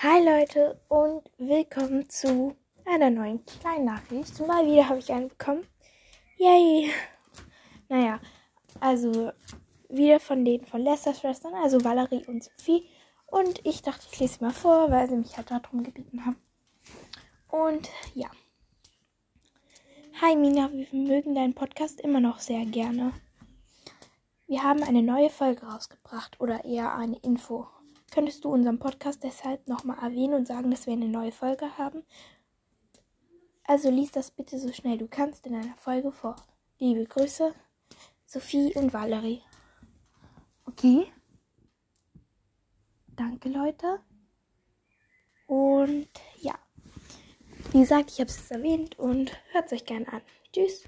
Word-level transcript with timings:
Hi 0.00 0.22
Leute 0.22 0.78
und 0.88 1.22
willkommen 1.38 2.06
zu 2.10 2.54
einer 2.84 3.08
neuen 3.08 3.42
kleinen 3.46 3.86
Nachricht. 3.86 4.38
Mal 4.46 4.66
wieder 4.66 4.90
habe 4.90 4.98
ich 4.98 5.10
eine 5.10 5.28
bekommen. 5.28 5.66
Yay! 6.36 6.90
Naja, 7.88 8.20
also 8.78 9.32
wieder 9.88 10.20
von 10.20 10.44
denen 10.44 10.66
von 10.66 10.82
Lesters 10.82 11.20
Schwestern, 11.20 11.54
also 11.54 11.82
Valerie 11.82 12.26
und 12.26 12.44
Sophie. 12.44 12.86
Und 13.24 13.64
ich 13.64 13.80
dachte, 13.80 14.06
ich 14.12 14.20
lese 14.20 14.34
sie 14.34 14.44
mal 14.44 14.52
vor, 14.52 14.90
weil 14.90 15.08
sie 15.08 15.16
mich 15.16 15.34
halt 15.38 15.50
darum 15.50 15.82
gebeten 15.82 16.26
haben. 16.26 16.36
Und 17.48 17.88
ja. 18.12 18.28
Hi 20.20 20.36
Mina, 20.36 20.70
wir 20.74 20.88
mögen 20.92 21.34
deinen 21.34 21.54
Podcast 21.54 22.02
immer 22.02 22.20
noch 22.20 22.40
sehr 22.40 22.66
gerne. 22.66 23.14
Wir 24.46 24.62
haben 24.62 24.82
eine 24.82 25.02
neue 25.02 25.30
Folge 25.30 25.64
rausgebracht 25.64 26.38
oder 26.38 26.66
eher 26.66 26.94
eine 26.94 27.16
Info. 27.20 27.66
Könntest 28.16 28.46
du 28.46 28.48
unseren 28.48 28.78
Podcast 28.78 29.22
deshalb 29.24 29.68
nochmal 29.68 29.98
erwähnen 29.98 30.32
und 30.32 30.48
sagen, 30.48 30.70
dass 30.70 30.86
wir 30.86 30.94
eine 30.94 31.06
neue 31.06 31.32
Folge 31.32 31.76
haben? 31.76 32.02
Also 33.64 33.90
lies 33.90 34.10
das 34.10 34.30
bitte 34.30 34.58
so 34.58 34.72
schnell 34.72 34.96
du 34.96 35.06
kannst 35.06 35.46
in 35.46 35.54
einer 35.54 35.76
Folge 35.76 36.10
vor. 36.10 36.34
Liebe 36.78 37.04
Grüße, 37.04 37.54
Sophie 38.24 38.72
und 38.74 38.94
Valerie. 38.94 39.42
Okay. 40.64 41.12
Danke, 43.16 43.50
Leute. 43.50 44.00
Und 45.46 46.08
ja. 46.40 46.54
Wie 47.72 47.80
gesagt, 47.80 48.10
ich 48.12 48.20
habe 48.20 48.30
es 48.30 48.50
erwähnt 48.50 48.98
und 48.98 49.38
hört 49.52 49.66
es 49.66 49.72
euch 49.74 49.84
gerne 49.84 50.10
an. 50.10 50.22
Tschüss. 50.54 50.84